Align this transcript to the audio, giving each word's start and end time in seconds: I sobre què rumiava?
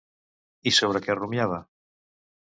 I 0.71 0.73
sobre 0.77 1.03
què 1.05 1.17
rumiava? 1.21 1.61